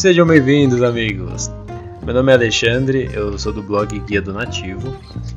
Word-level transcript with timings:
Sejam 0.00 0.26
bem-vindos, 0.26 0.82
amigos. 0.82 1.50
Meu 2.02 2.14
nome 2.14 2.32
é 2.32 2.34
Alexandre, 2.34 3.10
eu 3.12 3.38
sou 3.38 3.52
do 3.52 3.62
blog 3.62 3.98
Guia 4.00 4.22
do 4.22 4.32
Nativo 4.32 4.96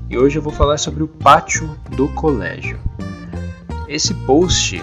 e 0.09 0.17
hoje 0.17 0.37
eu 0.37 0.41
vou 0.41 0.53
falar 0.53 0.77
sobre 0.77 1.03
o 1.03 1.07
pátio 1.07 1.77
do 1.97 2.07
colégio. 2.07 2.79
Esse 3.89 4.13
post 4.25 4.81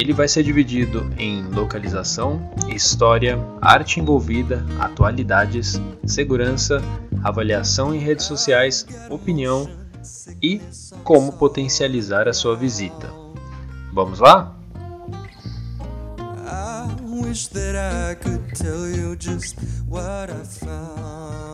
ele 0.00 0.14
vai 0.14 0.26
ser 0.26 0.42
dividido 0.42 1.12
em 1.18 1.42
localização, 1.42 2.50
história, 2.74 3.38
arte 3.60 4.00
envolvida, 4.00 4.64
atualidades, 4.78 5.78
segurança, 6.06 6.82
avaliação 7.22 7.94
em 7.94 7.98
redes 7.98 8.24
sociais, 8.24 8.86
opinião 9.10 9.68
e 10.42 10.58
como 11.04 11.34
potencializar 11.34 12.26
a 12.28 12.32
sua 12.32 12.56
visita. 12.56 13.12
Vamos 13.92 14.20
lá? 14.20 14.56
wish 17.30 17.48
that 17.48 17.76
I 17.76 18.14
could 18.14 18.56
tell 18.56 18.88
you 18.88 19.14
just 19.14 19.54
what 19.86 20.30
I 20.30 20.42
found. 20.42 21.49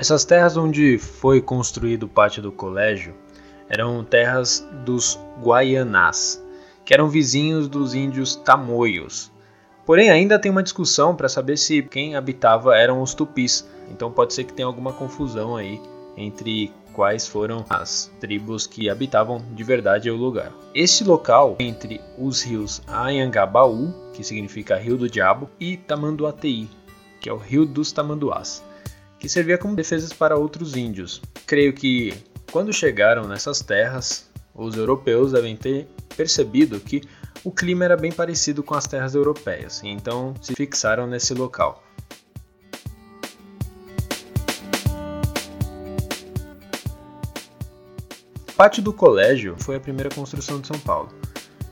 Essas 0.00 0.24
terras 0.24 0.56
onde 0.56 0.96
foi 0.96 1.40
construído 1.40 2.04
o 2.04 2.08
pátio 2.08 2.40
do 2.40 2.52
colégio 2.52 3.16
eram 3.68 4.04
terras 4.04 4.64
dos 4.84 5.18
Guaianás, 5.42 6.40
que 6.84 6.94
eram 6.94 7.08
vizinhos 7.08 7.66
dos 7.66 7.94
índios 7.94 8.36
tamoios. 8.36 9.32
Porém, 9.84 10.08
ainda 10.08 10.38
tem 10.38 10.52
uma 10.52 10.62
discussão 10.62 11.16
para 11.16 11.28
saber 11.28 11.56
se 11.56 11.82
quem 11.82 12.14
habitava 12.14 12.76
eram 12.76 13.02
os 13.02 13.12
tupis, 13.12 13.68
então 13.90 14.12
pode 14.12 14.34
ser 14.34 14.44
que 14.44 14.52
tenha 14.52 14.68
alguma 14.68 14.92
confusão 14.92 15.56
aí 15.56 15.80
entre 16.16 16.72
quais 16.92 17.26
foram 17.26 17.66
as 17.68 18.08
tribos 18.20 18.68
que 18.68 18.88
habitavam 18.88 19.42
de 19.50 19.64
verdade 19.64 20.08
o 20.08 20.16
lugar. 20.16 20.52
Este 20.76 21.02
local, 21.02 21.56
entre 21.58 22.00
os 22.16 22.40
rios 22.40 22.80
Anhangabaú, 22.86 23.92
que 24.12 24.22
significa 24.22 24.76
Rio 24.76 24.96
do 24.96 25.10
Diabo, 25.10 25.50
e 25.58 25.76
Tamanduateí, 25.76 26.68
que 27.20 27.28
é 27.28 27.32
o 27.32 27.36
Rio 27.36 27.66
dos 27.66 27.90
Tamanduás, 27.90 28.62
que 29.18 29.28
servia 29.28 29.58
como 29.58 29.74
defesas 29.74 30.12
para 30.12 30.36
outros 30.36 30.76
índios. 30.76 31.20
Creio 31.46 31.72
que 31.72 32.14
quando 32.52 32.72
chegaram 32.72 33.26
nessas 33.26 33.60
terras, 33.60 34.28
os 34.54 34.76
europeus 34.76 35.32
devem 35.32 35.56
ter 35.56 35.86
percebido 36.16 36.80
que 36.80 37.02
o 37.44 37.52
clima 37.52 37.84
era 37.84 37.96
bem 37.96 38.12
parecido 38.12 38.62
com 38.62 38.74
as 38.74 38.86
terras 38.86 39.14
europeias, 39.14 39.82
e 39.82 39.88
então 39.88 40.34
se 40.40 40.54
fixaram 40.54 41.06
nesse 41.06 41.34
local. 41.34 41.84
pátio 48.58 48.82
do 48.82 48.92
colégio 48.92 49.54
foi 49.56 49.76
a 49.76 49.80
primeira 49.80 50.10
construção 50.10 50.60
de 50.60 50.66
São 50.66 50.76
Paulo. 50.80 51.10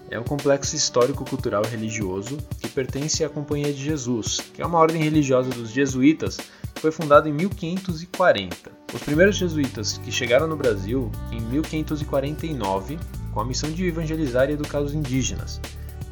É 0.08 0.20
um 0.20 0.22
complexo 0.22 0.77
histórico-cultural 0.77 1.64
religioso 1.64 2.38
que 2.60 2.69
pertence 2.69 3.25
à 3.25 3.28
Companhia 3.28 3.72
de 3.72 3.83
Jesus, 3.83 4.38
que 4.55 4.62
é 4.62 4.66
uma 4.66 4.78
ordem 4.78 5.03
religiosa 5.03 5.50
dos 5.50 5.70
jesuítas 5.70 6.38
foi 6.80 6.91
fundada 6.91 7.28
em 7.28 7.32
1540. 7.32 8.70
Os 8.94 9.02
primeiros 9.02 9.36
jesuítas 9.36 9.98
que 9.98 10.12
chegaram 10.12 10.46
no 10.46 10.56
Brasil 10.56 11.10
em 11.32 11.41
1549 11.41 12.98
com 13.32 13.41
a 13.41 13.44
missão 13.44 13.70
de 13.70 13.86
evangelizar 13.86 14.48
e 14.48 14.55
educar 14.55 14.80
os 14.80 14.94
indígenas. 14.94 15.60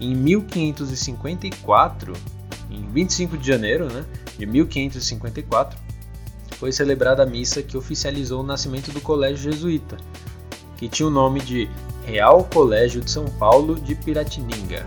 Em 0.01 0.15
1554, 0.15 2.13
em 2.71 2.87
25 2.91 3.39
de 3.39 3.47
janeiro 3.47 3.91
né, 3.93 4.05
de 4.37 4.45
1554, 4.45 5.79
foi 6.59 6.73
celebrada 6.73 7.23
a 7.23 7.27
missa 7.27 7.63
que 7.63 7.77
oficializou 7.77 8.41
o 8.41 8.47
nascimento 8.47 8.91
do 8.93 9.01
Colégio 9.01 9.53
Jesuíta, 9.53 9.97
que 10.77 10.89
tinha 10.89 11.07
o 11.07 11.11
nome 11.11 11.41
de 11.41 11.69
Real 12.05 12.45
Colégio 12.45 13.01
de 13.01 13.11
São 13.11 13.25
Paulo 13.25 13.75
de 13.77 13.95
Piratininga. 13.95 14.87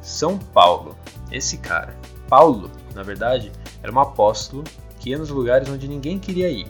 São 0.00 0.36
Paulo, 0.38 0.96
esse 1.30 1.58
cara. 1.58 1.96
Paulo, 2.28 2.70
na 2.94 3.02
verdade, 3.02 3.50
era 3.82 3.92
um 3.92 3.98
apóstolo 3.98 4.62
que 5.00 5.10
ia 5.10 5.18
nos 5.18 5.30
lugares 5.30 5.68
onde 5.68 5.88
ninguém 5.88 6.18
queria 6.18 6.50
ir, 6.50 6.66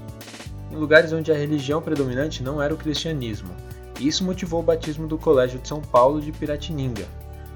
em 0.70 0.76
lugares 0.76 1.12
onde 1.12 1.32
a 1.32 1.36
religião 1.36 1.82
predominante 1.82 2.42
não 2.42 2.62
era 2.62 2.72
o 2.72 2.76
cristianismo. 2.76 3.54
E 3.98 4.06
isso 4.06 4.24
motivou 4.24 4.60
o 4.60 4.62
batismo 4.62 5.08
do 5.08 5.18
Colégio 5.18 5.58
de 5.58 5.66
São 5.66 5.80
Paulo 5.80 6.20
de 6.20 6.30
Piratininga, 6.30 7.06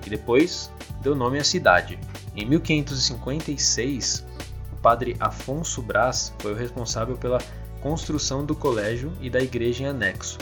que 0.00 0.10
depois 0.10 0.70
deu 1.00 1.14
nome 1.14 1.38
à 1.38 1.44
cidade. 1.44 1.98
Em 2.34 2.44
1556, 2.44 4.24
o 4.72 4.76
padre 4.76 5.16
Afonso 5.20 5.80
Brás 5.80 6.32
foi 6.40 6.52
o 6.52 6.56
responsável 6.56 7.16
pela 7.16 7.38
construção 7.80 8.44
do 8.44 8.56
colégio 8.56 9.12
e 9.20 9.30
da 9.30 9.40
igreja 9.40 9.84
em 9.84 9.86
anexo. 9.86 10.38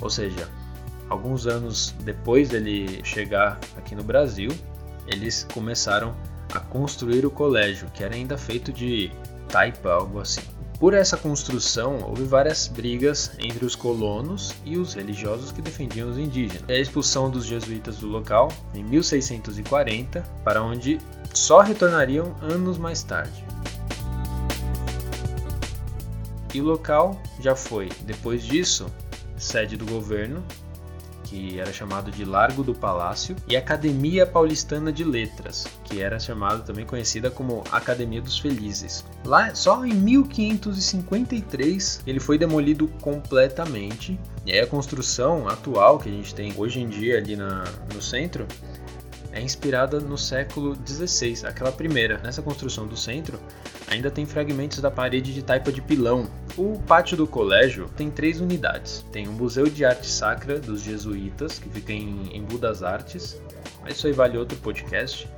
Ou 0.00 0.08
seja, 0.08 0.48
alguns 1.08 1.46
anos 1.46 1.94
depois 2.00 2.48
dele 2.48 3.00
chegar 3.04 3.58
aqui 3.76 3.94
no 3.94 4.02
Brasil, 4.02 4.50
eles 5.06 5.46
começaram 5.52 6.14
a 6.52 6.60
construir 6.60 7.24
o 7.24 7.30
colégio, 7.30 7.88
que 7.92 8.04
era 8.04 8.14
ainda 8.14 8.36
feito 8.36 8.72
de 8.72 9.10
taipa, 9.48 9.90
algo 9.90 10.20
assim. 10.20 10.42
Por 10.78 10.94
essa 10.94 11.16
construção, 11.16 12.00
houve 12.08 12.24
várias 12.24 12.66
brigas 12.66 13.30
entre 13.38 13.64
os 13.64 13.76
colonos 13.76 14.52
e 14.64 14.76
os 14.76 14.94
religiosos 14.94 15.52
que 15.52 15.62
defendiam 15.62 16.10
os 16.10 16.18
indígenas. 16.18 16.68
A 16.68 16.72
expulsão 16.72 17.30
dos 17.30 17.44
jesuítas 17.44 17.98
do 17.98 18.08
local 18.08 18.48
em 18.74 18.82
1640, 18.82 20.22
para 20.44 20.60
onde 20.60 20.98
só 21.32 21.60
retornariam 21.60 22.34
anos 22.42 22.78
mais 22.78 23.02
tarde. 23.04 23.44
E 26.52 26.60
o 26.60 26.64
local 26.64 27.16
já 27.38 27.54
foi, 27.54 27.88
depois 28.04 28.42
disso, 28.42 28.86
sede 29.38 29.76
do 29.76 29.86
governo, 29.86 30.42
que 31.32 31.58
era 31.58 31.72
chamado 31.72 32.10
de 32.10 32.26
Largo 32.26 32.62
do 32.62 32.74
Palácio, 32.74 33.34
e 33.48 33.56
Academia 33.56 34.26
Paulistana 34.26 34.92
de 34.92 35.02
Letras, 35.02 35.66
que 35.84 36.02
era 36.02 36.20
chamada 36.20 36.58
também 36.58 36.84
conhecida 36.84 37.30
como 37.30 37.64
Academia 37.72 38.20
dos 38.20 38.38
Felizes. 38.38 39.02
Lá, 39.24 39.54
só 39.54 39.82
em 39.86 39.94
1553, 39.94 42.02
ele 42.06 42.20
foi 42.20 42.36
demolido 42.36 42.86
completamente. 43.00 44.20
E 44.44 44.52
aí 44.52 44.60
a 44.60 44.66
construção 44.66 45.48
atual 45.48 45.98
que 45.98 46.10
a 46.10 46.12
gente 46.12 46.34
tem 46.34 46.52
hoje 46.54 46.80
em 46.80 46.88
dia 46.88 47.16
ali 47.16 47.34
na, 47.34 47.64
no 47.94 48.02
centro 48.02 48.46
é 49.32 49.40
inspirada 49.40 49.98
no 49.98 50.18
século 50.18 50.76
XVI, 50.86 51.46
aquela 51.46 51.72
primeira. 51.72 52.18
Nessa 52.18 52.42
construção 52.42 52.86
do 52.86 52.96
centro, 52.96 53.38
ainda 53.88 54.10
tem 54.10 54.26
fragmentos 54.26 54.80
da 54.80 54.90
parede 54.90 55.32
de 55.32 55.42
taipa 55.42 55.72
de 55.72 55.80
pilão. 55.80 56.28
O 56.56 56.78
pátio 56.80 57.16
do 57.16 57.26
colégio 57.26 57.88
tem 57.96 58.10
três 58.10 58.40
unidades. 58.40 59.04
Tem 59.10 59.26
o 59.26 59.32
Museu 59.32 59.66
de 59.66 59.84
Arte 59.84 60.06
Sacra 60.06 60.58
dos 60.58 60.82
Jesuítas, 60.82 61.58
que 61.58 61.68
fica 61.68 61.92
em, 61.92 62.36
em 62.36 62.42
Budas 62.42 62.82
Artes, 62.82 63.40
mas 63.82 63.96
isso 63.96 64.06
aí 64.06 64.12
vale 64.12 64.36
outro 64.36 64.58
podcast. 64.58 65.28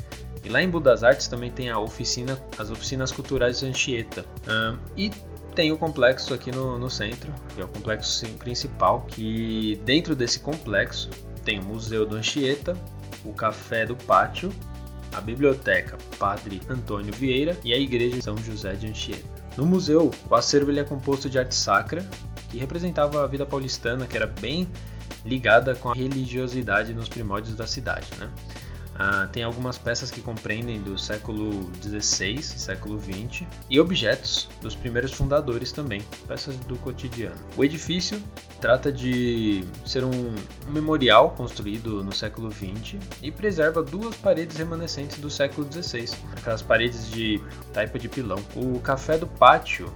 E 0.44 0.49
lá 0.49 0.61
em 0.61 0.69
Budas 0.69 1.03
Artes 1.03 1.26
também 1.26 1.50
tem 1.50 1.71
a 1.71 1.78
oficina, 1.78 2.38
as 2.59 2.71
oficinas 2.71 3.11
culturais 3.11 3.61
de 3.61 3.66
Anchieta. 3.66 4.25
Um, 4.47 4.78
e 4.97 5.11
tem 5.55 5.72
o 5.72 5.78
complexo 5.78 6.34
aqui 6.34 6.50
no, 6.50 6.78
no 6.78 6.91
centro, 6.91 7.32
que 7.55 7.61
é 7.61 7.65
o 7.65 7.69
complexo 7.69 8.26
principal, 8.38 9.06
que 9.09 9.81
dentro 9.84 10.15
desse 10.15 10.41
complexo 10.41 11.09
tem 11.44 11.61
o 11.61 11.65
Museu 11.65 12.05
do 12.05 12.16
Anchieta, 12.16 12.76
o 13.24 13.32
Café 13.32 13.86
do 13.86 13.96
Pátio, 13.96 14.52
a 15.12 15.20
Biblioteca 15.20 15.96
Padre 16.18 16.60
Antônio 16.68 17.12
Vieira 17.12 17.56
e 17.64 17.72
a 17.72 17.78
Igreja 17.78 18.20
São 18.20 18.36
José 18.36 18.74
de 18.74 18.86
Anchieta. 18.86 19.24
No 19.56 19.64
museu, 19.64 20.10
o 20.28 20.34
acervo 20.34 20.70
ele 20.70 20.80
é 20.80 20.84
composto 20.84 21.30
de 21.30 21.38
arte 21.38 21.54
sacra, 21.54 22.04
que 22.50 22.58
representava 22.58 23.22
a 23.22 23.26
vida 23.26 23.46
paulistana, 23.46 24.06
que 24.06 24.16
era 24.16 24.26
bem 24.26 24.68
ligada 25.24 25.74
com 25.74 25.90
a 25.90 25.94
religiosidade 25.94 26.92
nos 26.92 27.08
primórdios 27.08 27.56
da 27.56 27.66
cidade. 27.66 28.08
Né? 28.18 28.28
Ah, 28.96 29.29
tem 29.32 29.43
algumas 29.43 29.76
peças 29.76 30.11
que 30.11 30.20
compreendem 30.20 30.81
do 30.81 30.96
século 30.96 31.70
XVI 31.82 32.43
século 32.43 33.00
XX 33.00 33.46
e 33.69 33.81
objetos 33.81 34.49
dos 34.61 34.75
primeiros 34.75 35.12
fundadores 35.12 35.73
também, 35.73 36.00
peças 36.26 36.56
do 36.56 36.76
cotidiano. 36.76 37.35
O 37.56 37.64
edifício 37.64 38.23
trata 38.61 38.93
de 38.93 39.64
ser 39.85 40.05
um 40.05 40.35
memorial 40.69 41.31
construído 41.31 42.02
no 42.05 42.12
século 42.12 42.50
XX 42.50 42.96
e 43.23 43.31
preserva 43.31 43.82
duas 43.82 44.17
paredes 44.17 44.56
remanescentes 44.56 45.19
do 45.19 45.29
século 45.29 45.70
XVI, 45.70 46.08
aquelas 46.37 46.62
paredes 46.62 47.11
de 47.11 47.43
taipa 47.73 47.99
de 47.99 48.08
pilão. 48.08 48.38
O 48.55 48.79
café 48.81 49.19
do 49.19 49.26
pátio 49.26 49.93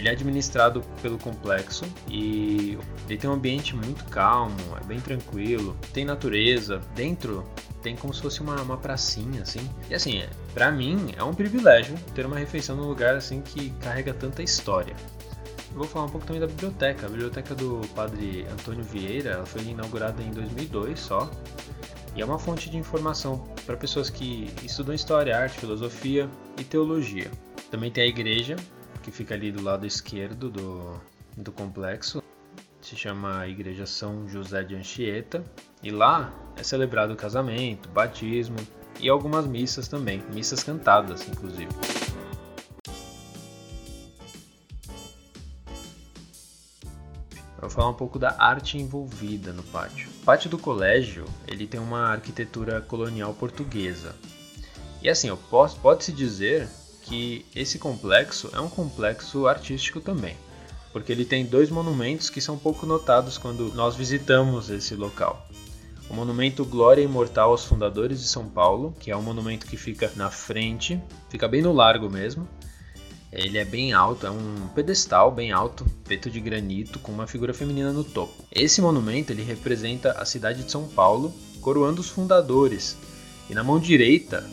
ele 0.00 0.08
é 0.08 0.12
administrado 0.12 0.82
pelo 1.02 1.18
complexo 1.18 1.84
e 2.08 2.78
ele 3.06 3.18
tem 3.18 3.28
um 3.28 3.34
ambiente 3.34 3.76
muito 3.76 4.02
calmo, 4.06 4.56
é 4.80 4.84
bem 4.84 4.98
tranquilo, 4.98 5.76
tem 5.92 6.06
natureza. 6.06 6.80
Dentro 6.94 7.44
tem 7.82 7.94
como 7.94 8.12
se 8.14 8.22
fosse 8.22 8.40
uma, 8.40 8.60
uma 8.62 8.78
pracinha, 8.78 9.42
assim. 9.42 9.60
E 9.90 9.94
assim, 9.94 10.18
é, 10.18 10.30
para 10.54 10.72
mim 10.72 11.12
é 11.18 11.22
um 11.22 11.34
privilégio 11.34 11.94
ter 12.14 12.24
uma 12.24 12.38
refeição 12.38 12.74
num 12.76 12.88
lugar 12.88 13.14
assim 13.14 13.42
que 13.42 13.70
carrega 13.82 14.14
tanta 14.14 14.42
história. 14.42 14.96
Vou 15.74 15.86
falar 15.86 16.06
um 16.06 16.08
pouco 16.08 16.26
também 16.26 16.40
da 16.40 16.46
biblioteca. 16.46 17.06
A 17.06 17.08
biblioteca 17.10 17.54
do 17.54 17.82
padre 17.94 18.46
Antônio 18.50 18.82
Vieira 18.82 19.32
ela 19.32 19.46
foi 19.46 19.62
inaugurada 19.62 20.22
em 20.22 20.30
2002 20.30 20.98
só. 20.98 21.30
e 22.16 22.22
é 22.22 22.24
uma 22.24 22.38
fonte 22.38 22.70
de 22.70 22.78
informação 22.78 23.44
para 23.66 23.76
pessoas 23.76 24.08
que 24.08 24.50
estudam 24.64 24.94
história, 24.94 25.36
arte, 25.36 25.58
filosofia 25.58 26.26
e 26.58 26.64
teologia. 26.64 27.30
Também 27.70 27.90
tem 27.90 28.04
a 28.04 28.06
igreja, 28.06 28.56
que 29.02 29.10
fica 29.10 29.34
ali 29.34 29.50
do 29.50 29.62
lado 29.62 29.86
esquerdo 29.86 30.50
do, 30.50 31.00
do 31.36 31.52
complexo, 31.52 32.22
se 32.80 32.96
chama 32.96 33.46
Igreja 33.46 33.86
São 33.86 34.28
José 34.28 34.62
de 34.62 34.74
Anchieta, 34.74 35.44
e 35.82 35.90
lá 35.90 36.32
é 36.56 36.62
celebrado 36.62 37.12
o 37.12 37.16
casamento, 37.16 37.88
batismo 37.88 38.56
e 38.98 39.08
algumas 39.08 39.46
missas 39.46 39.88
também, 39.88 40.22
missas 40.32 40.62
cantadas, 40.62 41.26
inclusive. 41.28 41.68
Eu 47.56 47.68
vou 47.68 47.70
falar 47.70 47.90
um 47.90 47.94
pouco 47.94 48.18
da 48.18 48.36
arte 48.38 48.78
envolvida 48.78 49.52
no 49.52 49.62
pátio. 49.62 50.08
O 50.22 50.24
pátio 50.24 50.48
do 50.48 50.58
colégio 50.58 51.26
ele 51.46 51.66
tem 51.66 51.78
uma 51.78 52.08
arquitetura 52.08 52.80
colonial 52.80 53.34
portuguesa. 53.34 54.16
E 55.02 55.08
assim, 55.08 55.28
pode-se 55.82 56.12
dizer 56.12 56.68
que 57.02 57.44
esse 57.54 57.78
complexo 57.78 58.50
é 58.52 58.60
um 58.60 58.68
complexo 58.68 59.46
artístico 59.46 60.00
também, 60.00 60.36
porque 60.92 61.12
ele 61.12 61.24
tem 61.24 61.44
dois 61.44 61.70
monumentos 61.70 62.30
que 62.30 62.40
são 62.40 62.58
pouco 62.58 62.86
notados 62.86 63.38
quando 63.38 63.72
nós 63.74 63.96
visitamos 63.96 64.70
esse 64.70 64.94
local. 64.94 65.48
O 66.08 66.14
monumento 66.14 66.64
Glória 66.64 67.02
Imortal 67.02 67.50
aos 67.50 67.64
Fundadores 67.64 68.20
de 68.20 68.26
São 68.26 68.48
Paulo, 68.48 68.94
que 68.98 69.10
é 69.10 69.16
um 69.16 69.22
monumento 69.22 69.66
que 69.66 69.76
fica 69.76 70.12
na 70.16 70.30
frente, 70.30 71.00
fica 71.28 71.46
bem 71.46 71.62
no 71.62 71.72
largo 71.72 72.10
mesmo, 72.10 72.48
ele 73.32 73.58
é 73.58 73.64
bem 73.64 73.92
alto, 73.92 74.26
é 74.26 74.30
um 74.30 74.68
pedestal 74.74 75.30
bem 75.30 75.52
alto, 75.52 75.86
feito 76.04 76.28
de 76.28 76.40
granito, 76.40 76.98
com 76.98 77.12
uma 77.12 77.28
figura 77.28 77.54
feminina 77.54 77.92
no 77.92 78.02
topo. 78.02 78.44
Esse 78.50 78.82
monumento 78.82 79.32
ele 79.32 79.44
representa 79.44 80.12
a 80.12 80.24
cidade 80.24 80.64
de 80.64 80.70
São 80.70 80.88
Paulo, 80.88 81.32
coroando 81.60 82.00
os 82.00 82.08
fundadores. 82.08 82.96
E 83.48 83.54
na 83.54 83.62
mão 83.62 83.78
direita 83.78 84.44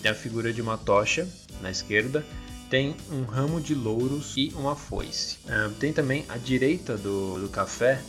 tem 0.00 0.12
a 0.12 0.14
figura 0.14 0.52
de 0.52 0.62
uma 0.62 0.78
tocha, 0.78 1.28
na 1.60 1.70
esquerda 1.70 2.24
tem 2.68 2.94
um 3.10 3.24
ramo 3.24 3.60
de 3.60 3.74
louros 3.74 4.34
e 4.36 4.52
uma 4.54 4.76
foice. 4.76 5.38
Uh, 5.44 5.70
tem 5.74 5.92
também 5.92 6.24
à 6.28 6.36
direita 6.36 6.96
do, 6.96 7.40
do 7.40 7.48
café 7.48 8.00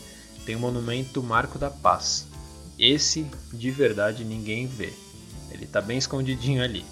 tem 0.46 0.56
o 0.56 0.60
monumento 0.60 1.22
Marco 1.22 1.58
da 1.60 1.70
Paz. 1.70 2.28
Esse 2.78 3.26
de 3.54 3.72
verdade 3.72 4.24
ninguém 4.24 4.68
vê. 4.68 4.94
Ele 5.52 5.66
está 5.66 5.82
bem 5.82 5.98
escondidinho 5.98 6.64
ali. 6.64 6.86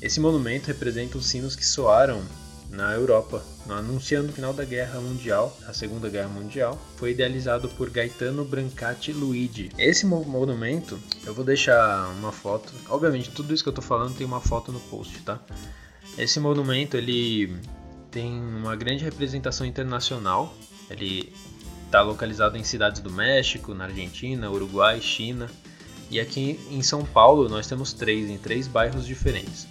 Esse 0.00 0.20
monumento 0.20 0.66
representa 0.66 1.16
os 1.16 1.26
sinos 1.26 1.54
que 1.54 1.64
soaram 1.64 2.22
na 2.68 2.92
Europa, 2.92 3.44
anunciando 3.68 4.30
o 4.30 4.32
final 4.32 4.52
da 4.52 4.64
Guerra 4.64 4.98
Mundial, 5.00 5.56
a 5.66 5.72
Segunda 5.72 6.08
Guerra 6.08 6.28
Mundial. 6.28 6.80
Foi 6.96 7.12
idealizado 7.12 7.68
por 7.68 7.90
Gaetano 7.90 8.44
Brancati 8.44 9.12
Luigi. 9.12 9.70
Esse 9.78 10.06
monumento, 10.06 10.98
eu 11.24 11.34
vou 11.34 11.44
deixar 11.44 12.08
uma 12.16 12.32
foto. 12.32 12.72
Obviamente, 12.88 13.30
tudo 13.30 13.52
isso 13.54 13.62
que 13.62 13.68
eu 13.68 13.72
estou 13.72 13.84
falando 13.84 14.16
tem 14.16 14.26
uma 14.26 14.40
foto 14.40 14.72
no 14.72 14.80
post, 14.80 15.20
tá? 15.20 15.38
Esse 16.18 16.38
monumento 16.38 16.96
ele 16.96 17.56
tem 18.10 18.32
uma 18.32 18.76
grande 18.76 19.02
representação 19.04 19.66
internacional. 19.66 20.54
Ele 20.90 21.32
está 21.86 22.02
localizado 22.02 22.56
em 22.56 22.64
cidades 22.64 23.00
do 23.00 23.10
México, 23.10 23.74
na 23.74 23.84
Argentina, 23.84 24.50
Uruguai, 24.50 25.00
China. 25.00 25.50
E 26.10 26.20
aqui 26.20 26.60
em 26.70 26.82
São 26.82 27.04
Paulo 27.04 27.48
nós 27.48 27.66
temos 27.66 27.92
três, 27.92 28.28
em 28.28 28.36
três 28.36 28.68
bairros 28.68 29.06
diferentes. 29.06 29.66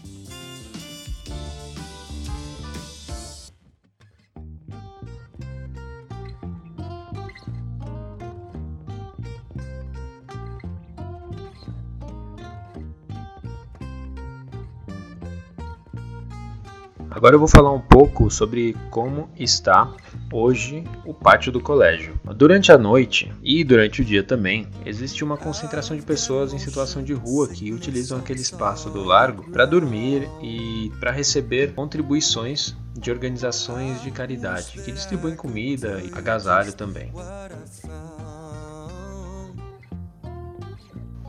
Agora 17.11 17.35
eu 17.35 17.39
vou 17.39 17.47
falar 17.47 17.73
um 17.73 17.81
pouco 17.81 18.31
sobre 18.31 18.73
como 18.89 19.29
está 19.37 19.93
hoje 20.31 20.85
o 21.05 21.13
pátio 21.13 21.51
do 21.51 21.59
colégio. 21.59 22.17
Durante 22.37 22.71
a 22.71 22.77
noite 22.77 23.29
e 23.43 23.65
durante 23.65 24.01
o 24.01 24.05
dia 24.05 24.23
também, 24.23 24.65
existe 24.85 25.21
uma 25.21 25.35
concentração 25.35 25.97
de 25.97 26.03
pessoas 26.03 26.53
em 26.53 26.57
situação 26.57 27.03
de 27.03 27.11
rua 27.11 27.49
que 27.49 27.73
utilizam 27.73 28.17
aquele 28.17 28.39
espaço 28.39 28.89
do 28.89 29.03
largo 29.03 29.51
para 29.51 29.65
dormir 29.65 30.29
e 30.41 30.89
para 31.01 31.11
receber 31.11 31.73
contribuições 31.73 32.77
de 32.97 33.11
organizações 33.11 34.01
de 34.01 34.09
caridade 34.09 34.81
que 34.81 34.91
distribuem 34.93 35.35
comida 35.35 36.01
e 36.01 36.17
agasalho 36.17 36.71
também. 36.71 37.11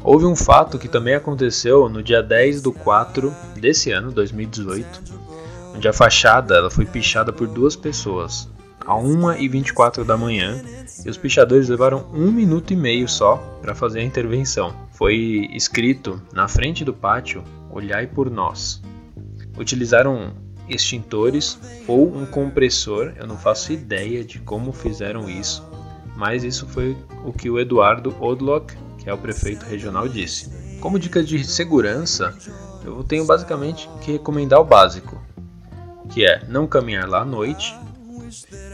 Houve 0.05 0.27
um 0.27 0.37
fato 0.37 0.79
que 0.79 0.89
também 0.89 1.15
aconteceu 1.15 1.89
no 1.89 2.03
dia 2.03 2.23
10 2.23 2.63
do 2.63 2.73
4 2.73 3.35
desse 3.61 3.91
ano, 3.91 4.13
2018, 4.13 5.32
onde 5.75 5.89
a 5.89 5.93
fachada 5.93 6.55
ela 6.57 6.71
foi 6.71 6.85
pichada 6.85 7.33
por 7.33 7.47
duas 7.47 7.77
pessoas, 7.77 8.49
a 8.87 8.95
1h24 8.95 10.05
da 10.05 10.17
manhã, 10.17 10.63
e 11.05 11.09
os 11.09 11.17
pichadores 11.17 11.69
levaram 11.69 12.07
um 12.13 12.31
minuto 12.31 12.73
e 12.73 12.77
meio 12.77 13.09
só 13.09 13.37
para 13.61 13.75
fazer 13.75 14.01
a 14.01 14.05
intervenção. 14.05 14.75
Foi 14.93 15.49
escrito 15.53 16.21
na 16.33 16.47
frente 16.49 16.85
do 16.85 16.93
pátio: 16.93 17.43
Olhai 17.71 18.07
por 18.07 18.31
nós. 18.31 18.83
Utilizaram 19.59 20.33
extintores 20.69 21.59
ou 21.87 22.15
um 22.17 22.25
compressor, 22.27 23.13
eu 23.17 23.27
não 23.27 23.37
faço 23.37 23.73
ideia 23.73 24.25
de 24.25 24.39
como 24.39 24.73
fizeram 24.73 25.29
isso, 25.29 25.67
mas 26.17 26.45
isso 26.45 26.67
foi 26.67 26.97
o 27.25 27.33
que 27.33 27.51
o 27.51 27.59
Eduardo 27.59 28.15
Odlock, 28.21 28.75
que 28.99 29.09
é 29.09 29.15
o 29.15 29.19
prefeito 29.19 29.65
regional, 29.67 30.09
disse. 30.09 30.51
Como 30.81 30.99
dica 30.99 31.23
de 31.23 31.45
segurança, 31.45 32.35
eu 32.85 33.05
tenho 33.05 33.25
basicamente 33.25 33.89
que 34.01 34.13
recomendar 34.13 34.61
o 34.61 34.65
básico: 34.65 35.21
que 36.13 36.25
é 36.25 36.43
não 36.49 36.67
caminhar 36.67 37.09
lá 37.09 37.23
à 37.23 37.25
noite 37.25 37.75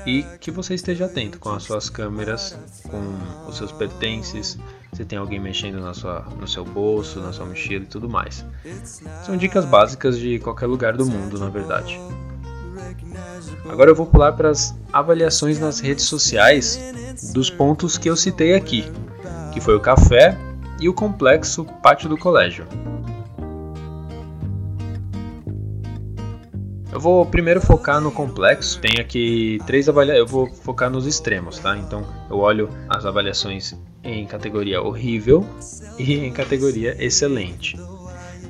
e 0.06 0.24
que 0.40 0.50
você 0.50 0.74
esteja 0.74 1.06
atento 1.06 1.38
com 1.38 1.50
as 1.50 1.64
suas 1.64 1.90
câmeras, 1.90 2.56
com 2.88 3.48
os 3.48 3.56
seus 3.56 3.72
pertences, 3.72 4.58
se 4.92 5.04
tem 5.04 5.18
alguém 5.18 5.38
mexendo 5.38 5.80
na 5.80 5.94
sua, 5.94 6.26
no 6.38 6.46
seu 6.46 6.64
bolso, 6.64 7.20
na 7.20 7.32
sua 7.32 7.46
mochila 7.46 7.84
e 7.84 7.86
tudo 7.86 8.08
mais. 8.08 8.44
São 9.24 9.36
dicas 9.36 9.64
básicas 9.64 10.18
de 10.18 10.38
qualquer 10.38 10.66
lugar 10.66 10.96
do 10.96 11.06
mundo, 11.06 11.38
na 11.38 11.48
verdade. 11.48 11.98
Agora 13.68 13.90
eu 13.90 13.94
vou 13.94 14.06
pular 14.06 14.32
para 14.32 14.50
as 14.50 14.74
avaliações 14.92 15.58
nas 15.58 15.80
redes 15.80 16.04
sociais 16.04 16.78
dos 17.32 17.50
pontos 17.50 17.98
que 17.98 18.08
eu 18.08 18.16
citei 18.16 18.54
aqui, 18.54 18.90
que 19.52 19.60
foi 19.60 19.76
o 19.76 19.80
café 19.80 20.36
e 20.80 20.88
o 20.88 20.94
complexo 20.94 21.64
pátio 21.82 22.08
do 22.08 22.16
colégio. 22.16 22.66
Eu 26.98 27.02
vou 27.02 27.24
primeiro 27.24 27.60
focar 27.60 28.00
no 28.00 28.10
complexo. 28.10 28.80
Tem 28.80 28.98
aqui 28.98 29.60
três 29.64 29.88
avaliações. 29.88 30.18
Eu 30.18 30.26
vou 30.26 30.48
focar 30.48 30.90
nos 30.90 31.06
extremos, 31.06 31.56
tá? 31.60 31.78
Então 31.78 32.04
eu 32.28 32.38
olho 32.38 32.68
as 32.88 33.06
avaliações 33.06 33.72
em 34.02 34.26
categoria 34.26 34.82
horrível 34.82 35.46
e 35.96 36.14
em 36.14 36.32
categoria 36.32 36.96
excelente. 36.98 37.78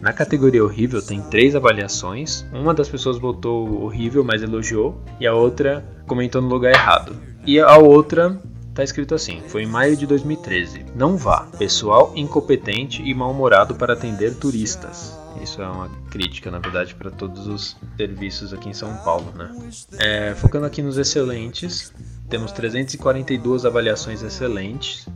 Na 0.01 0.15
categoria 0.15 0.65
horrível 0.65 1.03
tem 1.03 1.21
três 1.21 1.55
avaliações. 1.55 2.47
Uma 2.51 2.73
das 2.73 2.89
pessoas 2.89 3.19
votou 3.19 3.83
horrível, 3.83 4.25
mas 4.25 4.43
elogiou, 4.43 4.99
e 5.21 5.27
a 5.27 5.35
outra 5.35 5.85
comentou 6.07 6.41
no 6.41 6.49
lugar 6.49 6.73
errado. 6.73 7.15
E 7.45 7.61
a 7.61 7.77
outra 7.77 8.41
tá 8.75 8.83
escrito 8.83 9.15
assim: 9.15 9.43
foi 9.47 9.65
em 9.65 9.67
maio 9.67 9.95
de 9.95 10.07
2013. 10.07 10.87
Não 10.97 11.19
vá, 11.19 11.47
pessoal 11.59 12.15
incompetente 12.17 13.03
e 13.03 13.13
mal-humorado 13.13 13.75
para 13.75 13.93
atender 13.93 14.37
turistas. 14.37 15.28
Isso 15.43 15.63
é 15.63 15.69
uma 15.69 15.89
crítica, 16.11 16.51
na 16.51 16.59
verdade, 16.59 16.95
para 16.95 17.11
todos 17.11 17.47
os 17.47 17.77
serviços 17.97 18.53
aqui 18.53 18.69
em 18.69 18.75
São 18.75 18.97
Paulo, 18.99 19.33
né? 19.37 19.51
É, 19.99 20.35
focando 20.35 20.67
aqui 20.67 20.83
nos 20.83 20.99
excelentes, 20.99 21.93
temos 22.29 22.53
342 22.53 23.65
avaliações 23.65 24.23
excelentes. 24.23 25.07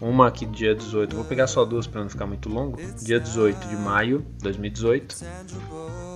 Uma 0.00 0.28
aqui 0.28 0.44
dia 0.44 0.74
18, 0.74 1.16
vou 1.16 1.24
pegar 1.24 1.46
só 1.46 1.64
duas 1.64 1.86
para 1.86 2.02
não 2.02 2.08
ficar 2.08 2.26
muito 2.26 2.48
longo. 2.48 2.78
Dia 3.02 3.18
18 3.18 3.68
de 3.68 3.76
maio 3.76 4.26
de 4.36 4.42
2018. 4.42 5.16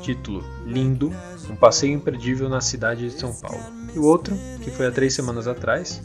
Título: 0.03 0.45
Lindo, 0.67 1.13
um 1.49 1.57
passeio 1.57 1.95
imperdível 1.95 2.49
na 2.49 2.61
cidade 2.61 3.09
de 3.09 3.19
São 3.19 3.35
Paulo. 3.35 3.61
E 3.95 3.99
o 3.99 4.05
outro, 4.05 4.37
que 4.63 4.71
foi 4.71 4.87
há 4.87 4.91
três 4.91 5.15
semanas 5.15 5.49
atrás, 5.49 6.01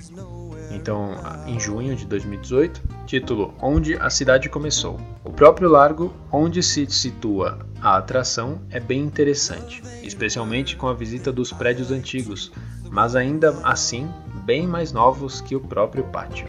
então 0.76 1.16
em 1.48 1.60
junho 1.60 1.96
de 1.96 2.06
2018, 2.06 2.82
título 3.06 3.54
Onde 3.62 3.96
a 3.96 4.10
cidade 4.10 4.50
começou. 4.50 5.00
O 5.24 5.32
próprio 5.32 5.70
largo 5.70 6.14
onde 6.32 6.62
se 6.62 6.86
situa 6.88 7.60
a 7.82 7.98
atração 7.98 8.62
é 8.70 8.80
bem 8.80 9.02
interessante, 9.02 9.82
especialmente 10.04 10.76
com 10.76 10.88
a 10.88 10.94
visita 10.94 11.32
dos 11.32 11.52
prédios 11.52 11.92
antigos, 11.92 12.52
mas 12.90 13.16
ainda 13.16 13.56
assim 13.64 14.10
bem 14.44 14.68
mais 14.68 14.92
novos 14.92 15.42
que 15.42 15.56
o 15.56 15.60
próprio 15.60 16.04
pátio. 16.06 16.48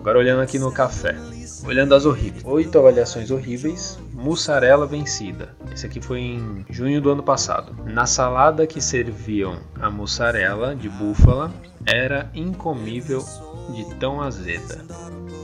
Agora 0.00 0.18
olhando 0.18 0.40
aqui 0.40 0.58
no 0.58 0.72
café. 0.72 1.14
Olhando 1.62 1.94
as 1.94 2.06
horríveis. 2.06 2.42
Oito 2.46 2.78
avaliações 2.78 3.30
horríveis. 3.30 3.98
Mussarela 4.14 4.86
vencida. 4.86 5.54
Esse 5.70 5.84
aqui 5.84 6.00
foi 6.00 6.20
em 6.20 6.64
junho 6.70 7.02
do 7.02 7.10
ano 7.10 7.22
passado. 7.22 7.76
Na 7.84 8.06
salada 8.06 8.66
que 8.66 8.80
serviam 8.80 9.58
a 9.78 9.90
mussarela 9.90 10.74
de 10.74 10.88
búfala 10.88 11.52
era 11.84 12.30
incomível 12.34 13.22
de 13.72 13.84
tão 13.96 14.20
azeda. 14.20 14.84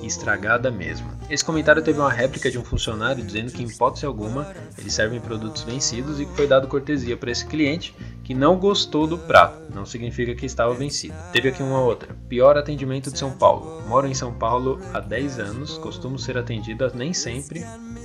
estragada 0.02 0.70
mesmo. 0.70 1.10
Esse 1.28 1.44
comentário 1.44 1.82
teve 1.82 1.98
uma 1.98 2.12
réplica 2.12 2.48
de 2.48 2.58
um 2.58 2.64
funcionário 2.64 3.24
dizendo 3.24 3.50
que, 3.50 3.62
em 3.62 3.66
hipótese 3.66 4.06
alguma, 4.06 4.54
eles 4.78 4.92
servem 4.92 5.20
produtos 5.20 5.64
vencidos 5.64 6.20
e 6.20 6.26
que 6.26 6.36
foi 6.36 6.46
dado 6.46 6.68
cortesia 6.68 7.16
para 7.16 7.30
esse 7.30 7.44
cliente 7.44 7.92
que 8.22 8.34
não 8.34 8.56
gostou 8.56 9.06
do 9.06 9.18
prato. 9.18 9.60
Não 9.74 9.84
significa 9.84 10.34
que 10.34 10.46
estava 10.46 10.72
vencido. 10.74 11.14
Teve 11.32 11.48
aqui 11.48 11.62
uma 11.62 11.80
outra. 11.80 12.14
Pior 12.28 12.56
atendimento 12.56 13.10
de 13.10 13.18
São 13.18 13.32
Paulo. 13.32 13.82
Moro 13.88 14.06
em 14.06 14.14
São 14.14 14.32
Paulo 14.32 14.78
há 14.94 15.00
10 15.00 15.40
anos, 15.40 15.78
costumo 15.78 16.18
ser 16.18 16.38
atendida 16.38 16.92
nem 16.94 17.12
sempre 17.12 17.64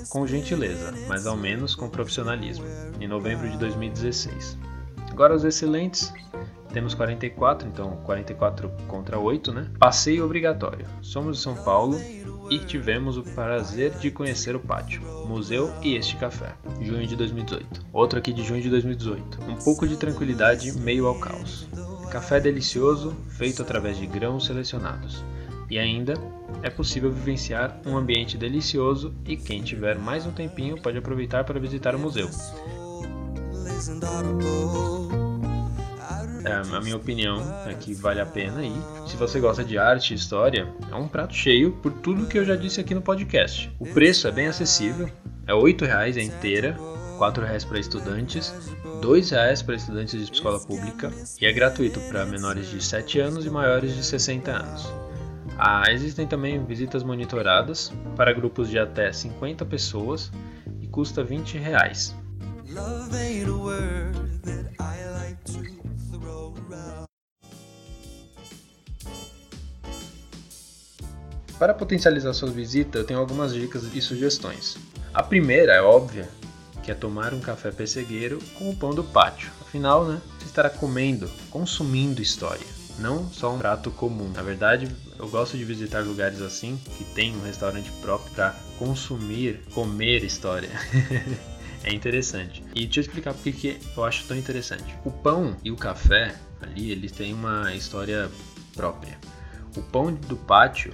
com 0.09 0.25
gentileza, 0.25 0.93
mas 1.07 1.27
ao 1.27 1.37
menos 1.37 1.75
com 1.75 1.87
profissionalismo. 1.87 2.65
Em 2.99 3.07
novembro 3.07 3.49
de 3.49 3.57
2016. 3.57 4.57
Agora 5.11 5.35
os 5.35 5.43
excelentes. 5.43 6.11
Temos 6.73 6.93
44, 6.93 7.67
então 7.67 7.97
44 8.05 8.69
contra 8.87 9.19
8, 9.19 9.51
né? 9.51 9.69
Passeio 9.77 10.23
obrigatório. 10.23 10.85
Somos 11.01 11.37
de 11.37 11.43
São 11.43 11.55
Paulo 11.55 11.99
e 12.49 12.59
tivemos 12.59 13.17
o 13.17 13.23
prazer 13.23 13.91
de 13.91 14.09
conhecer 14.11 14.55
o 14.55 14.59
pátio, 14.59 15.01
museu 15.27 15.73
e 15.81 15.95
este 15.95 16.15
café. 16.17 16.53
Junho 16.81 17.05
de 17.05 17.15
2018. 17.15 17.85
Outro 17.91 18.19
aqui 18.19 18.31
de 18.33 18.43
junho 18.43 18.61
de 18.61 18.69
2018. 18.69 19.39
Um 19.49 19.55
pouco 19.55 19.87
de 19.87 19.97
tranquilidade 19.97 20.71
meio 20.79 21.07
ao 21.07 21.19
caos. 21.19 21.67
Café 22.09 22.39
delicioso, 22.39 23.15
feito 23.29 23.61
através 23.61 23.97
de 23.97 24.05
grãos 24.05 24.45
selecionados. 24.45 25.23
E 25.69 25.79
ainda 25.79 26.13
é 26.61 26.69
possível 26.69 27.11
vivenciar 27.11 27.79
um 27.85 27.95
ambiente 27.95 28.37
delicioso 28.37 29.13
e 29.25 29.37
quem 29.37 29.61
tiver 29.61 29.97
mais 29.97 30.25
um 30.25 30.31
tempinho 30.31 30.81
pode 30.81 30.97
aproveitar 30.97 31.45
para 31.45 31.59
visitar 31.59 31.95
o 31.95 31.99
museu. 31.99 32.29
É, 36.43 36.75
a 36.75 36.81
minha 36.81 36.95
opinião 36.95 37.41
é 37.67 37.73
que 37.73 37.93
vale 37.93 38.19
a 38.19 38.25
pena 38.25 38.63
ir. 38.65 38.81
Se 39.07 39.15
você 39.15 39.39
gosta 39.39 39.63
de 39.63 39.77
arte 39.77 40.11
e 40.11 40.15
história, 40.15 40.67
é 40.91 40.95
um 40.95 41.07
prato 41.07 41.33
cheio 41.33 41.71
por 41.73 41.91
tudo 41.91 42.27
que 42.27 42.37
eu 42.37 42.45
já 42.45 42.55
disse 42.55 42.79
aqui 42.79 42.93
no 42.93 43.01
podcast. 43.01 43.71
O 43.79 43.85
preço 43.85 44.27
é 44.27 44.31
bem 44.31 44.47
acessível, 44.47 45.09
é 45.47 45.53
R$ 45.53 45.75
reais 45.85 46.17
a 46.17 46.21
inteira, 46.21 46.77
R$ 47.19 47.45
reais 47.45 47.63
para 47.63 47.79
estudantes, 47.79 48.53
R$ 49.01 49.21
reais 49.29 49.61
para 49.61 49.75
estudantes 49.75 50.25
de 50.25 50.33
escola 50.33 50.59
pública 50.59 51.11
e 51.39 51.45
é 51.45 51.51
gratuito 51.51 51.99
para 52.01 52.25
menores 52.25 52.69
de 52.69 52.83
7 52.83 53.19
anos 53.19 53.45
e 53.45 53.49
maiores 53.49 53.95
de 53.95 54.03
60 54.03 54.51
anos. 54.51 54.91
Ah, 55.57 55.83
existem 55.91 56.25
também 56.25 56.63
visitas 56.65 57.03
monitoradas 57.03 57.93
para 58.15 58.33
grupos 58.33 58.69
de 58.69 58.79
até 58.79 59.11
50 59.11 59.63
pessoas 59.65 60.31
e 60.81 60.87
custa 60.87 61.23
20 61.23 61.57
reais. 61.57 62.15
Para 71.61 71.75
potencializar 71.75 72.33
sua 72.33 72.49
visita, 72.49 72.97
eu 72.97 73.03
tenho 73.03 73.19
algumas 73.19 73.53
dicas 73.53 73.83
e 73.93 74.01
sugestões. 74.01 74.79
A 75.13 75.21
primeira 75.21 75.73
é 75.73 75.79
óbvia, 75.79 76.27
que 76.81 76.89
é 76.89 76.95
tomar 76.95 77.35
um 77.35 77.39
café 77.39 77.69
pessegueiro 77.69 78.39
com 78.57 78.71
o 78.71 78.75
pão 78.75 78.95
do 78.95 79.03
pátio. 79.03 79.51
Afinal, 79.61 80.03
né, 80.03 80.19
você 80.39 80.47
estará 80.47 80.71
comendo, 80.71 81.29
consumindo 81.51 82.19
história, 82.19 82.65
não 82.97 83.29
só 83.29 83.53
um 83.53 83.59
prato 83.59 83.91
comum. 83.91 84.27
Na 84.29 84.41
verdade, 84.41 84.87
eu 85.19 85.29
gosto 85.29 85.55
de 85.55 85.63
visitar 85.63 86.03
lugares 86.03 86.41
assim, 86.41 86.81
que 86.97 87.03
tem 87.03 87.35
um 87.35 87.43
restaurante 87.43 87.91
próprio 88.01 88.33
para 88.33 88.55
consumir, 88.79 89.61
comer 89.71 90.23
história. 90.23 90.71
é 91.85 91.93
interessante. 91.93 92.63
E 92.73 92.85
deixa 92.85 93.01
eu 93.01 93.03
explicar 93.03 93.35
porque 93.35 93.51
que 93.51 93.79
eu 93.95 94.03
acho 94.03 94.25
tão 94.25 94.35
interessante. 94.35 94.97
O 95.05 95.11
pão 95.11 95.55
e 95.63 95.69
o 95.69 95.75
café 95.75 96.33
ali, 96.59 96.89
eles 96.89 97.11
têm 97.11 97.35
uma 97.35 97.71
história 97.75 98.31
própria. 98.75 99.15
O 99.77 99.83
pão 99.83 100.11
do 100.11 100.35
pátio 100.35 100.91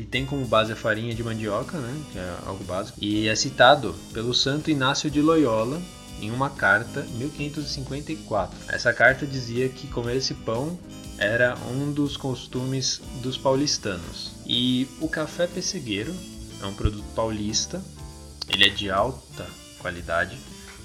ele 0.00 0.06
tem 0.06 0.24
como 0.24 0.46
base 0.46 0.72
a 0.72 0.76
farinha 0.76 1.14
de 1.14 1.22
mandioca, 1.22 1.76
né, 1.78 2.02
que 2.10 2.18
é 2.18 2.38
algo 2.46 2.64
básico, 2.64 2.96
e 3.02 3.28
é 3.28 3.36
citado 3.36 3.94
pelo 4.14 4.32
Santo 4.32 4.70
Inácio 4.70 5.10
de 5.10 5.20
Loyola 5.20 5.80
em 6.22 6.30
uma 6.30 6.48
carta 6.48 7.02
1554. 7.16 8.58
Essa 8.68 8.94
carta 8.94 9.26
dizia 9.26 9.68
que 9.68 9.86
comer 9.86 10.16
esse 10.16 10.32
pão 10.32 10.78
era 11.18 11.54
um 11.70 11.92
dos 11.92 12.16
costumes 12.16 13.02
dos 13.22 13.36
paulistanos. 13.36 14.32
E 14.46 14.88
o 15.02 15.08
café 15.08 15.46
pessegueiro 15.46 16.14
é 16.62 16.66
um 16.66 16.72
produto 16.72 17.04
paulista, 17.14 17.82
ele 18.48 18.64
é 18.64 18.70
de 18.70 18.90
alta 18.90 19.46
qualidade, 19.80 20.38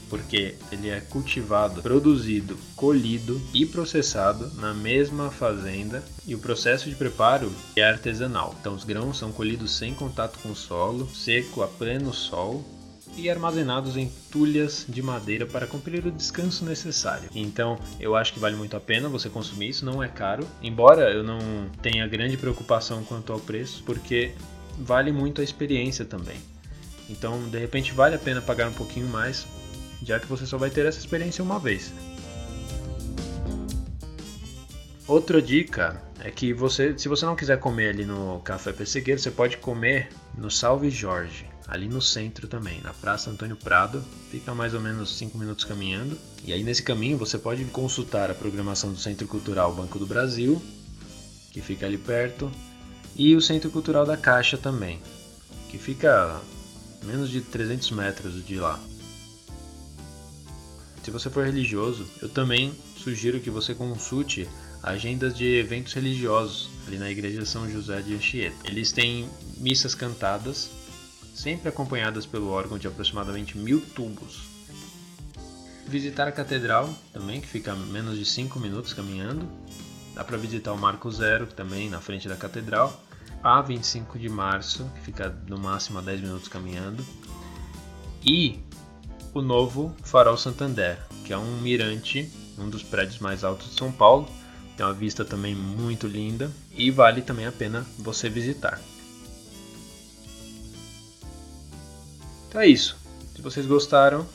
porque 0.10 0.56
ele 0.72 0.90
é 0.90 1.00
cultivado, 1.02 1.82
produzido, 1.82 2.58
colhido 2.76 3.42
e 3.54 3.66
processado 3.66 4.52
na 4.56 4.74
mesma 4.74 5.32
fazenda 5.32 6.04
e 6.26 6.36
o 6.36 6.40
processo 6.40 6.90
de 6.90 6.96
preparo 6.96 7.52
é 7.76 7.84
artesanal. 7.84 8.56
Então 8.60 8.74
os 8.74 8.84
grãos 8.84 9.18
são 9.18 9.32
colhidos 9.32 9.76
sem 9.76 9.94
contato 9.94 10.40
com 10.40 10.50
o 10.50 10.56
solo, 10.56 11.10
seco 11.14 11.62
a 11.62 11.68
pleno 11.68 12.14
sol 12.14 12.64
e 13.18 13.30
armazenados 13.30 13.96
em 13.96 14.12
tulhas 14.30 14.86
de 14.88 15.02
madeira 15.02 15.46
para 15.46 15.68
cumprir 15.68 16.06
o 16.06 16.12
descanso 16.12 16.66
necessário. 16.66 17.30
Então, 17.34 17.80
eu 18.00 18.16
acho 18.16 18.34
que 18.34 18.40
vale 18.40 18.56
muito 18.56 18.76
a 18.76 18.80
pena 18.80 19.08
você 19.08 19.30
consumir 19.30 19.70
isso, 19.70 19.86
não 19.86 20.04
é 20.04 20.08
caro, 20.08 20.46
embora 20.62 21.12
eu 21.12 21.24
não 21.24 21.40
tenha 21.82 22.08
grande 22.08 22.36
preocupação 22.36 23.04
quanto 23.04 23.32
ao 23.32 23.40
preço, 23.40 23.84
porque 23.86 24.34
vale 24.78 25.12
muito 25.12 25.42
a 25.42 25.44
experiência 25.44 26.04
também. 26.04 26.38
Então, 27.10 27.48
de 27.48 27.58
repente, 27.58 27.94
vale 27.94 28.16
a 28.16 28.20
pena 28.20 28.42
pagar 28.42 28.68
um 28.68 28.74
pouquinho 28.74 29.08
mais 29.08 29.46
já 30.04 30.20
que 30.20 30.28
você 30.28 30.46
só 30.46 30.58
vai 30.58 30.70
ter 30.70 30.86
essa 30.86 31.00
experiência 31.00 31.44
uma 31.44 31.60
vez. 31.60 31.92
Outra 35.08 35.42
dica 35.42 36.02
é 36.20 36.32
que 36.32 36.52
você, 36.52 36.98
se 36.98 37.08
você 37.08 37.26
não 37.26 37.36
quiser 37.36 37.60
comer 37.60 37.90
ali 37.90 38.06
no 38.06 38.40
Café 38.40 38.74
Pessegueiro, 38.74 39.22
você 39.22 39.30
pode 39.30 39.58
comer 39.58 40.10
no 40.36 40.50
Salve 40.50 40.90
Jorge, 40.90 41.46
ali 41.68 41.88
no 41.88 42.02
centro 42.02 42.48
também, 42.48 42.82
na 42.82 42.92
Praça 42.92 43.30
Antônio 43.30 43.56
Prado. 43.56 44.04
Fica 44.32 44.56
mais 44.56 44.74
ou 44.74 44.82
menos 44.82 45.16
5 45.18 45.38
minutos 45.38 45.64
caminhando. 45.64 46.18
E 46.44 46.52
aí 46.52 46.64
nesse 46.64 46.82
caminho 46.82 47.20
você 47.20 47.38
pode 47.38 47.64
consultar 47.66 48.32
a 48.32 48.34
programação 48.34 48.92
do 48.92 48.98
Centro 48.98 49.28
Cultural 49.28 49.74
Banco 49.76 50.00
do 50.00 50.08
Brasil, 50.08 50.60
que 51.52 51.62
fica 51.62 51.86
ali 51.86 52.00
perto, 52.00 52.52
e 53.16 53.36
o 53.36 53.42
Centro 53.42 53.70
Cultural 53.70 54.06
da 54.06 54.18
Caixa 54.18 54.58
também, 54.58 55.00
que 55.70 55.78
fica 55.78 56.42
menos 57.04 57.30
de 57.30 57.42
300 57.42 57.92
metros 57.92 58.46
de 58.46 58.56
lá. 58.56 58.80
Se 61.06 61.12
você 61.12 61.30
for 61.30 61.46
religioso, 61.46 62.04
eu 62.20 62.28
também 62.28 62.74
sugiro 62.98 63.40
que 63.40 63.52
você 63.52 63.76
consulte 63.76 64.50
agendas 64.82 65.38
de 65.38 65.46
eventos 65.46 65.94
religiosos 65.94 66.68
ali 66.88 66.98
na 66.98 67.12
igreja 67.12 67.46
São 67.46 67.70
José 67.70 68.02
de 68.02 68.16
Anchieta. 68.16 68.56
Eles 68.64 68.92
têm 68.92 69.30
missas 69.58 69.94
cantadas, 69.94 70.72
sempre 71.36 71.70
acompanhadas 71.70 72.26
pelo 72.26 72.50
órgão 72.50 72.80
de 72.80 72.88
aproximadamente 72.88 73.56
mil 73.56 73.82
tubos. 73.82 74.46
Visitar 75.88 76.28
a 76.28 76.32
catedral 76.32 76.92
também, 77.14 77.40
que 77.40 77.48
fica 77.48 77.74
a 77.74 77.76
menos 77.76 78.18
de 78.18 78.26
5 78.26 78.60
minutos 78.60 78.92
caminhando. 78.92 79.48
Dá 80.16 80.24
para 80.24 80.38
visitar 80.38 80.74
o 80.74 80.78
Marco 80.80 81.12
Zero, 81.12 81.46
também 81.46 81.88
na 81.88 82.02
frente 82.02 82.28
da 82.28 82.36
catedral. 82.36 83.00
A 83.44 83.62
25 83.62 84.18
de 84.18 84.28
março, 84.28 84.92
que 84.96 85.02
fica 85.02 85.30
no 85.48 85.60
máximo 85.60 86.00
a 86.00 86.02
10 86.02 86.22
minutos 86.22 86.48
caminhando. 86.48 87.06
E 88.26 88.60
o 89.36 89.42
novo 89.42 89.94
Farol 90.02 90.38
Santander, 90.38 90.98
que 91.26 91.34
é 91.34 91.38
um 91.38 91.60
mirante, 91.60 92.32
um 92.58 92.70
dos 92.70 92.82
prédios 92.82 93.20
mais 93.20 93.44
altos 93.44 93.70
de 93.70 93.76
São 93.76 93.92
Paulo. 93.92 94.30
Tem 94.78 94.86
uma 94.86 94.94
vista 94.94 95.26
também 95.26 95.54
muito 95.54 96.08
linda 96.08 96.50
e 96.72 96.90
vale 96.90 97.22
também 97.22 97.46
a 97.46 97.52
pena 97.52 97.86
você 98.00 98.30
visitar. 98.30 98.80
Então 102.48 102.62
é 102.62 102.68
isso. 102.68 102.98
Se 103.36 103.42
vocês 103.42 103.66
gostaram, 103.66 104.26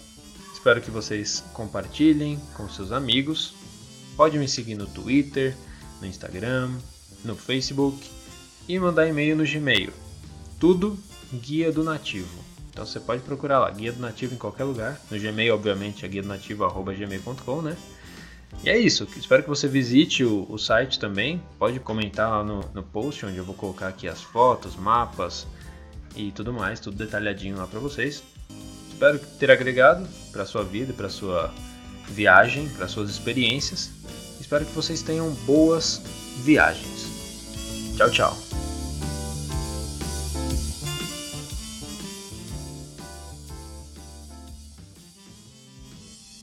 espero 0.52 0.83
que 0.83 0.90
vocês 0.90 1.42
compartilhem 1.54 2.38
com 2.54 2.69
seus 2.69 2.92
amigos. 2.92 3.54
Pode 4.19 4.38
me 4.38 4.47
seguir 4.47 4.75
no 4.75 4.87
Twitter, 4.87 5.57
no 5.99 6.07
Instagram, 6.07 6.71
no 7.25 7.35
Facebook 7.35 8.07
e 8.69 8.78
mandar 8.78 9.09
e-mail 9.09 9.35
no 9.35 9.45
Gmail. 9.45 9.95
Tudo 10.59 10.99
guia 11.33 11.73
do 11.73 11.83
nativo. 11.83 12.50
Então 12.71 12.87
você 12.87 13.00
pode 13.00 13.23
procurar 13.23 13.59
lá, 13.59 13.71
Guia 13.71 13.93
do 13.93 14.00
Nativo 14.00 14.35
em 14.35 14.39
qualquer 14.39 14.65
lugar. 14.65 15.00
No 15.11 15.19
Gmail, 15.19 15.55
obviamente, 15.55 16.05
é 16.05 16.09
guia 16.09 16.23
do 16.23 16.29
né? 17.62 17.77
E 18.62 18.69
é 18.69 18.79
isso. 18.79 19.09
Espero 19.17 19.43
que 19.43 19.49
você 19.49 19.69
visite 19.69 20.25
o, 20.25 20.47
o 20.49 20.59
site 20.59 20.99
também. 20.99 21.43
Pode 21.59 21.79
comentar 21.81 22.31
lá 22.31 22.45
no, 22.45 22.61
no 22.75 22.83
post, 22.83 23.25
onde 23.27 23.39
eu 23.39 23.45
vou 23.45 23.55
colocar 23.55 23.89
aqui 23.89 24.09
as 24.09 24.21
fotos, 24.23 24.77
mapas 24.77 25.47
e 26.17 26.33
tudo 26.33 26.53
mais, 26.53 26.81
tudo 26.81 26.97
detalhadinho 26.97 27.57
lá 27.57 27.67
para 27.67 27.79
vocês. 27.79 28.23
Espero 28.91 29.19
ter 29.39 29.50
agregado 29.50 30.07
para 30.33 30.45
sua 30.45 30.62
vida, 30.62 30.93
para 30.93 31.09
sua 31.09 31.53
viagem, 32.09 32.69
para 32.69 32.87
suas 32.87 33.09
experiências. 33.09 33.91
Espero 34.41 34.67
que 34.67 34.73
vocês 34.73 35.00
tenham 35.03 35.31
boas 35.47 36.03
viagens. 36.43 37.09
Tchau, 37.97 38.11
tchau. 38.11 38.50